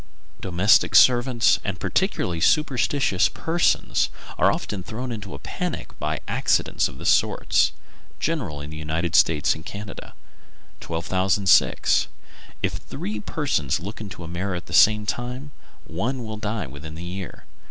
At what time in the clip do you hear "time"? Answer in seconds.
15.05-15.51